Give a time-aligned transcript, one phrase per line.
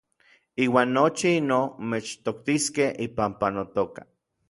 [0.63, 4.01] Iuan nochi inoj mechtoktiskej ipampa notoka.